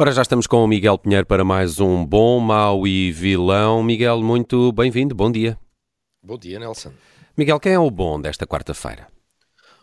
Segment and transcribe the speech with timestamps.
[0.00, 3.82] Ora, já estamos com o Miguel Pinheiro para mais um Bom, Mau e Vilão.
[3.82, 5.58] Miguel, muito bem-vindo, bom dia.
[6.22, 6.92] Bom dia, Nelson.
[7.36, 9.08] Miguel, quem é o bom desta quarta-feira?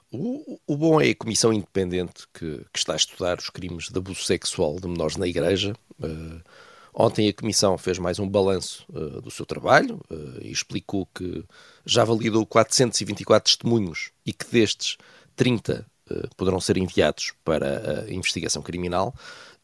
[0.09, 3.97] O, o, bom é a comissão independente que, que, está a estudar os crimes de
[3.97, 5.73] abuso sexual de menores na Igreja.
[5.99, 6.41] Uh,
[6.93, 11.43] ontem a comissão fez mais um balanço uh, do seu trabalho uh, e explicou que
[11.85, 14.95] já validou 424 testemunhos e que destes
[15.35, 15.85] 30
[16.37, 19.15] poderão ser enviados para a investigação criminal.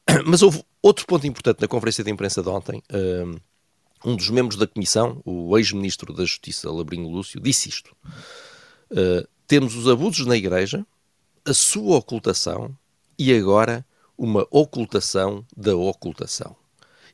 [0.26, 2.82] Mas houve outro ponto importante na conferência de imprensa de ontem.
[4.04, 7.96] Um dos membros da comissão, o ex-ministro da Justiça, Labrinho Lúcio, disse isto.
[8.90, 10.86] Uh, temos os abusos na Igreja,
[11.46, 12.76] a sua ocultação
[13.18, 13.86] e agora
[14.18, 16.56] uma ocultação da ocultação.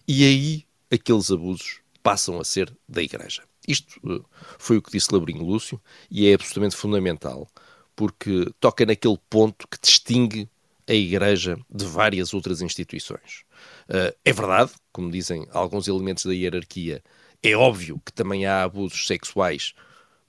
[0.08, 3.43] E aí aqueles abusos passam a ser da Igreja.
[3.67, 4.23] Isto uh,
[4.58, 7.49] foi o que disse Labrinho Lúcio e é absolutamente fundamental
[7.97, 10.47] porque toca naquele ponto que distingue
[10.88, 13.43] a Igreja de várias outras instituições.
[13.89, 17.03] Uh, é verdade, como dizem alguns elementos da hierarquia,
[17.43, 19.73] é óbvio que também há abusos sexuais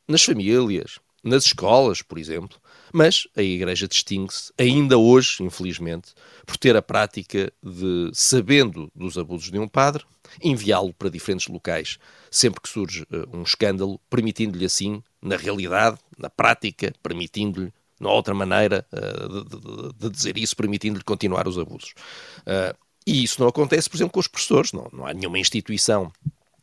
[0.06, 2.58] nas famílias, nas escolas, por exemplo,
[2.92, 6.14] mas a Igreja distingue-se, ainda hoje, infelizmente,
[6.46, 10.04] por ter a prática de, sabendo dos abusos de um padre,
[10.42, 11.98] enviá-lo para diferentes locais
[12.30, 18.14] sempre que surge uh, um escândalo, permitindo-lhe assim, na realidade, na prática, permitindo-lhe não há
[18.14, 21.94] outra maneira uh, de, dizer isso, permitindo-lhe continuar os abusos.
[22.40, 22.76] Uh,
[23.06, 24.72] e isso não acontece, por exemplo, com os professores.
[24.72, 26.12] Não, não há nenhuma instituição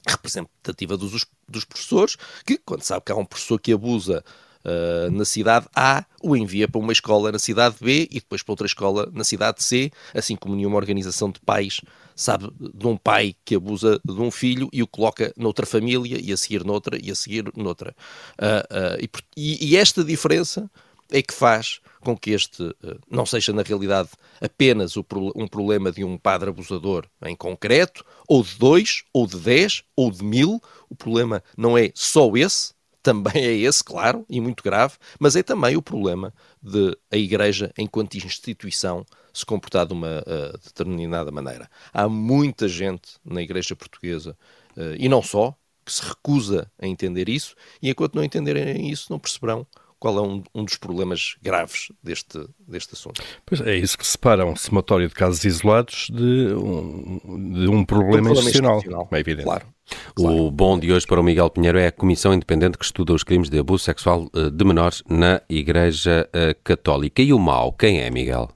[0.08, 2.16] representativa dos, dos professores
[2.46, 4.24] que, quando sabe que há um professor que abusa
[4.68, 8.52] Uh, na cidade A, o envia para uma escola na cidade B e depois para
[8.52, 11.82] outra escola na cidade C, assim como nenhuma organização de pais
[12.16, 16.32] sabe de um pai que abusa de um filho e o coloca noutra família e
[16.32, 17.94] a seguir noutra e a seguir noutra.
[18.40, 20.70] Uh, uh, e, e, esta diferença
[21.12, 26.04] é que faz com que este eh, não seja, na realidade, apenas um problema de
[26.04, 30.62] um padre abusador em concreto, ou de dois, ou de dez, ou de mil.
[30.90, 35.44] O problema não é só esse, também é esse, claro, e muito grave, mas é
[35.44, 41.70] também o problema de a Igreja, enquanto instituição, se comportar de uma uh, determinada maneira.
[41.94, 44.38] Há muita gente na Igreja Portuguesa,
[44.76, 45.56] uh, e não só,
[45.86, 49.68] que se recusa a entender isso, e enquanto não entenderem isso, não perceberão
[50.06, 53.24] qual é um, um, dos problemas graves deste, deste assunto.
[53.44, 57.84] Pois é isso que separa um somatório de casos isolados de um, de um problema,
[57.84, 58.78] um problema institucional.
[58.78, 59.10] institucional.
[59.12, 59.46] É evidente.
[59.46, 59.66] Claro.
[60.14, 60.38] Claro.
[60.38, 63.24] O bom de hoje para o Miguel Pinheiro é a Comissão Independente que estuda os
[63.24, 67.24] crimes de abuso sexual eh, de menores na Igreja eh, Católica.
[67.24, 68.52] E o mau, quem é, Miguel?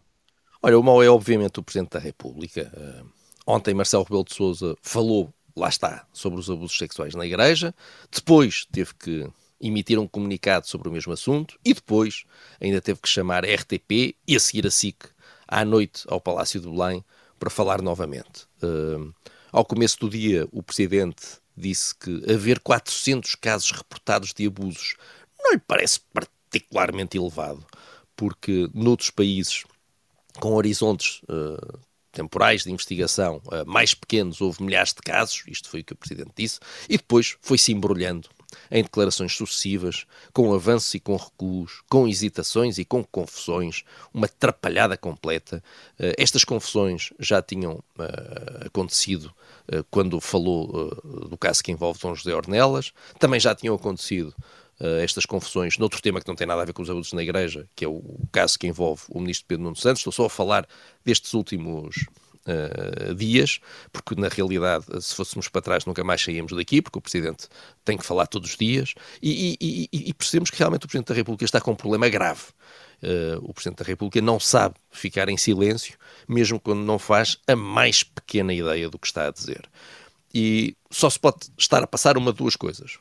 [0.62, 2.72] Olha, o mau é obviamente o Presidente da República.
[2.78, 3.10] Uh,
[3.48, 7.74] ontem Marcelo Rebelo de Sousa falou, lá está, sobre os abusos sexuais na Igreja.
[8.12, 9.28] Depois teve que
[9.62, 12.24] emitiram um comunicado sobre o mesmo assunto e depois
[12.60, 15.06] ainda teve que chamar a RTP e a seguir a SIC
[15.48, 17.04] à noite ao Palácio de Belém
[17.40, 18.46] para falar novamente.
[18.62, 19.14] Uh,
[19.52, 24.96] ao começo do dia, o Presidente disse que haver 400 casos reportados de abusos
[25.42, 27.66] não lhe parece particularmente elevado,
[28.16, 29.64] porque noutros países
[30.40, 31.80] com horizontes uh,
[32.12, 35.98] temporais de investigação uh, mais pequenos houve milhares de casos, isto foi o que o
[35.98, 38.30] Presidente disse, e depois foi-se embrulhando
[38.72, 43.84] em declarações sucessivas, com avanços e com recuos, com hesitações e com confusões,
[44.14, 45.64] uma trapalhada completa.
[46.00, 49.34] Uh, estas confusões já tinham uh, acontecido
[49.72, 50.90] uh, quando falou
[51.30, 54.34] do caso que envolve Dom José Ornelas, também já tinham acontecido
[55.04, 57.68] estas confusões noutro tema que não tem nada a ver com os abusos na Igreja,
[57.76, 60.00] que é o, o caso que envolve o ministro Pedro Nuno Santos.
[60.00, 60.66] Estou só a falar
[61.04, 62.06] destes últimos
[62.48, 63.60] uh, dias,
[63.92, 67.48] porque na realidade, se fôssemos para trás, nunca mais saíamos daqui, porque o Presidente
[67.84, 71.10] tem que falar todos os dias, e, e, e, e percebemos que realmente o Presidente
[71.10, 72.44] da República está com um problema grave.
[73.02, 75.98] Uh, o Presidente da República não sabe ficar em silêncio,
[76.28, 79.70] mesmo quando não faz a mais pequena ideia do que está a dizer.
[80.34, 83.00] E só se pode estar a passar uma de duas coisas.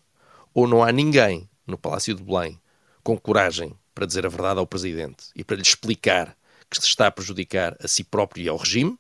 [0.55, 2.59] Ou não há ninguém no Palácio de Belém
[3.03, 6.37] com coragem para dizer a verdade ao Presidente e para lhe explicar
[6.71, 8.99] que se está a prejudicar a si próprio e ao regime,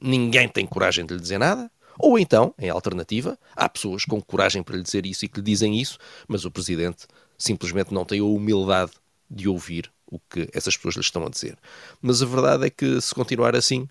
[0.00, 4.62] ninguém tem coragem de lhe dizer nada, Ou então, em alternativa, há pessoas com coragem
[4.62, 7.06] para lhe dizer isso e que lhe dizem isso, mas o Presidente
[7.36, 8.92] simplesmente não tem a humildade
[9.30, 11.56] de ouvir o que essas pessoas lhe estão a dizer.
[12.00, 13.82] Mas a verdade é que, se continuar assim,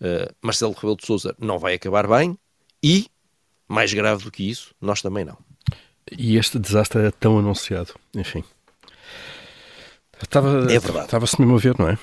[0.00, 2.38] uh, Marcelo Rebelo de Sousa não vai acabar bem
[2.82, 3.06] e,
[3.68, 5.36] mais grave do que isso, nós também não.
[6.10, 8.44] E este desastre é tão anunciado, enfim.
[10.22, 11.06] Estava, é verdade.
[11.06, 11.98] Estava-se mesmo a ver, não é?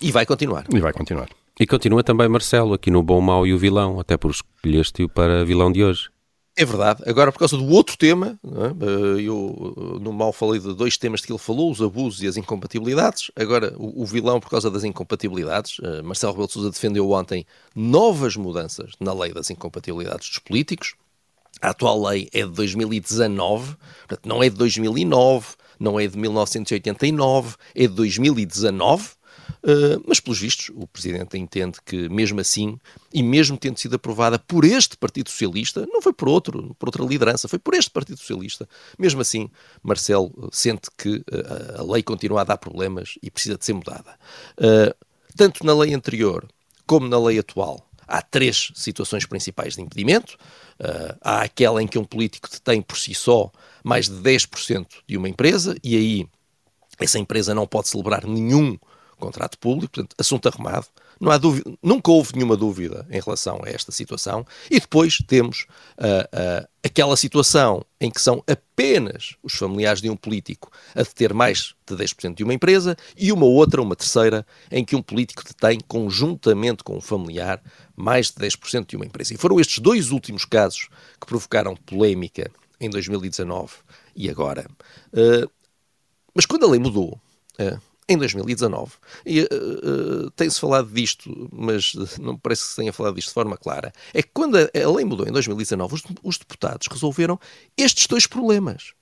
[0.00, 0.66] E vai continuar.
[0.72, 1.28] E vai continuar.
[1.58, 5.44] E continua também Marcelo, aqui no Bom, Mau e o Vilão, até por escolheste-o para
[5.44, 6.10] vilão de hoje.
[6.56, 7.02] É verdade.
[7.06, 9.20] Agora, por causa do outro tema, é?
[9.20, 13.30] eu no mal falei de dois temas que ele falou, os abusos e as incompatibilidades.
[13.34, 17.44] Agora, o, o vilão, por causa das incompatibilidades, eh, Marcelo Rebelo de Sousa defendeu ontem
[17.74, 20.94] novas mudanças na lei das incompatibilidades dos políticos.
[21.60, 23.76] A atual lei é de 2019,
[24.06, 29.08] portanto, não é de 2009, não é de 1989, é de 2019.
[29.64, 32.78] Uh, mas, pelos vistos, o Presidente entende que, mesmo assim,
[33.12, 37.02] e mesmo tendo sido aprovada por este Partido Socialista, não foi por outro, por outra
[37.02, 38.68] liderança, foi por este Partido Socialista,
[38.98, 39.48] mesmo assim,
[39.82, 44.18] Marcelo sente que uh, a lei continua a dar problemas e precisa de ser mudada.
[44.58, 44.94] Uh,
[45.34, 46.46] tanto na lei anterior
[46.86, 50.36] como na lei atual, há três situações principais de impedimento.
[51.22, 53.50] há aquela em que um político detém por si só
[53.82, 56.28] mais de 10% de uma empresa e aí
[57.00, 58.78] essa empresa não pode celebrar nenhum
[59.24, 60.86] contrato público, portanto, assunto arrumado.
[61.20, 64.44] Não há dúvida, nunca houve nenhuma dúvida em relação a esta situação.
[64.70, 65.66] E depois temos
[65.98, 71.32] uh, uh, aquela situação em que são apenas os familiares de um político a deter
[71.32, 75.42] mais de 10% de uma empresa e uma outra, uma terceira, em que um político
[75.44, 77.62] detém conjuntamente com um familiar
[77.96, 79.32] mais de 10% de uma empresa.
[79.32, 80.88] E foram estes dois últimos casos
[81.20, 82.50] que provocaram polémica
[82.80, 83.72] em 2019
[84.14, 84.66] e agora.
[85.12, 85.48] Uh,
[86.34, 87.18] mas quando a lei mudou,
[88.08, 88.92] em 2019.
[89.24, 93.34] E uh, uh, tem-se falado disto, mas não parece que se tenha falado disto de
[93.34, 93.92] forma clara.
[94.12, 97.38] É que quando a, a lei mudou em 2019, os, os, deputados resolveram
[97.76, 98.92] estes dois problemas.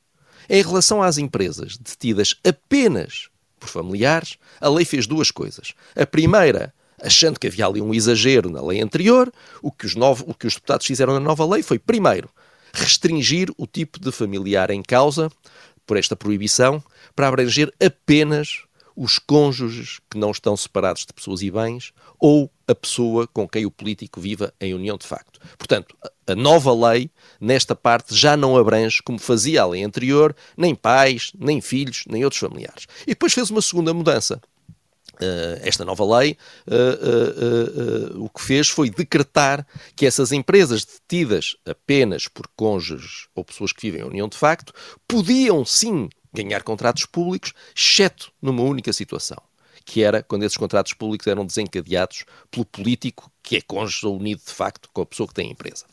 [0.48, 3.28] Em relação às empresas detidas apenas
[3.58, 5.72] por familiares, a lei fez duas coisas.
[5.94, 9.32] A primeira, achando que havia ali um exagero na lei anterior,
[9.62, 12.28] o que os, o que os deputados fizeram na nova lei foi, primeiro,
[12.72, 15.30] restringir o tipo de familiar em causa
[15.86, 16.82] por esta proibição
[17.14, 18.64] para abranger apenas
[18.96, 23.66] os cônjuges que não estão separados de pessoas e bens ou a pessoa com quem
[23.66, 25.40] o político viva em união de facto.
[25.58, 25.96] Portanto,
[26.26, 27.10] a nova lei,
[27.40, 32.24] nesta parte, já não abrange, como fazia a lei anterior, nem pais, nem filhos, nem
[32.24, 32.86] outros familiares.
[33.02, 34.40] E depois fez uma segunda mudança.
[35.16, 36.36] Uh, esta nova lei
[36.66, 43.44] uh, uh, o que fez foi decretar que essas empresas detidas apenas por cônjuges ou
[43.44, 44.72] pessoas que vivem em união de facto
[45.06, 49.38] podiam sim ganhar contratos públicos, exceto numa única situação,
[49.84, 54.40] que era quando esses contratos públicos eram desencadeados pelo político que é cônjuge ou unido
[54.44, 55.84] de facto com a pessoa que tem a empresa.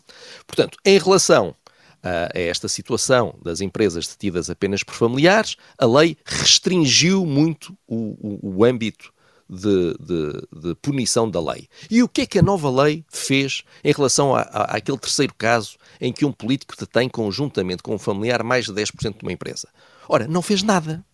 [0.45, 1.55] Portanto, em relação
[2.01, 8.57] a esta situação das empresas detidas apenas por familiares, a lei restringiu muito o, o,
[8.57, 9.11] o âmbito
[9.49, 11.67] de, de, de, punição da lei.
[11.89, 15.75] E o que é que a nova lei fez em relação a, àquele terceiro caso
[15.99, 19.67] em que um político detém conjuntamente com um familiar mais de 10% de uma empresa?
[20.11, 21.05] Ora, não fez nada.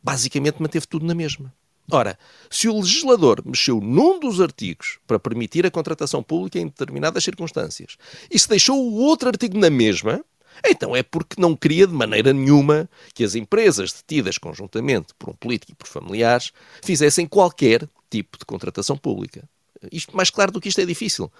[0.00, 1.52] Basicamente manteve tudo na mesma.
[1.90, 2.16] Ora,
[2.48, 7.96] se o legislador mexeu num dos artigos para permitir a contratação pública em determinadas circunstâncias
[8.30, 10.24] e se deixou o outro artigo na mesma,
[10.64, 15.34] então é porque não queria de maneira nenhuma que as empresas detidas conjuntamente por um
[15.34, 19.46] político e por familiares fizessem qualquer tipo de contratação pública.
[19.90, 21.30] Isto mais claro do que isto é difícil.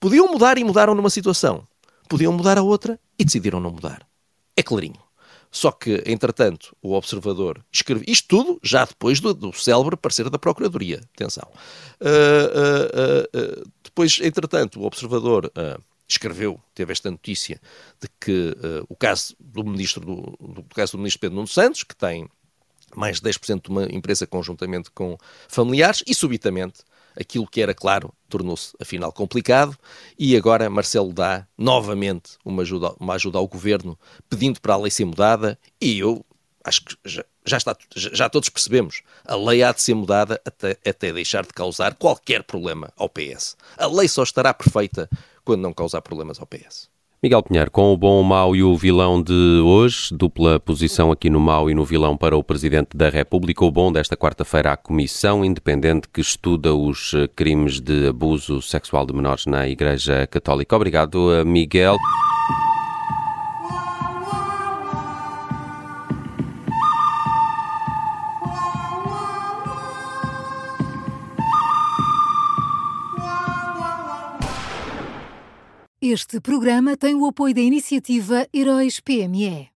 [0.00, 1.66] Podiam mudar e mudaram numa situação.
[2.08, 4.06] Podiam mudar a outra e decidiram não mudar.
[4.56, 5.09] É clarinho.
[5.50, 10.38] Só que, entretanto, o observador escreveu isto tudo já depois do, do célebre parecer da
[10.38, 11.00] Procuradoria.
[11.14, 11.48] Atenção.
[12.00, 15.52] Uh, uh, uh, depois, entretanto, o observador
[16.08, 17.60] escreveu, teve esta notícia
[18.00, 18.56] de que
[18.88, 22.28] o caso do ministro do, do, caso do ministro Pedro Nuno Santos, que tem
[22.94, 25.16] mais de 10% de uma empresa conjuntamente com
[25.48, 26.80] familiares, e subitamente
[27.18, 29.76] aquilo que era claro tornou-se afinal complicado
[30.18, 34.90] e agora Marcelo dá novamente uma ajuda, uma ajuda ao governo pedindo para a lei
[34.90, 36.24] ser mudada e eu
[36.64, 40.76] acho que já, já, está, já todos percebemos, a lei há de ser mudada até,
[40.86, 43.56] até deixar de causar qualquer problema ao PS.
[43.76, 45.08] A lei só estará perfeita
[45.44, 46.88] quando não causar problemas ao PS.
[47.22, 51.28] Miguel Pinheiro, com o bom, o mau e o vilão de hoje, dupla posição aqui
[51.28, 53.62] no mau e no vilão para o Presidente da República.
[53.62, 59.04] O bom desta quarta-feira, a Comissão Independente que estuda os eh, crimes de abuso sexual
[59.04, 60.74] de menores na Igreja Católica.
[60.74, 61.98] Obrigado, eh, Miguel.
[76.40, 79.68] Este programa tem o apoio da iniciativa Heróis PME.